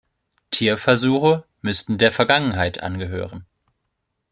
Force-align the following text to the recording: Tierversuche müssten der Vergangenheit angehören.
Tierversuche 0.49 1.43
müssten 1.61 1.99
der 1.99 2.11
Vergangenheit 2.11 2.81
angehören. 2.81 3.45